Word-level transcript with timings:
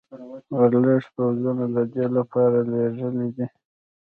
ورلسټ 0.57 1.05
پوځونه 1.15 1.65
د 1.75 1.77
دې 1.93 2.05
لپاره 2.17 2.57
لېږلي 2.71 3.27
دي. 3.35 3.45